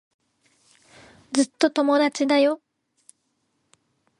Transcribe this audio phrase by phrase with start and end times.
[1.31, 2.59] ずっと友達だよ。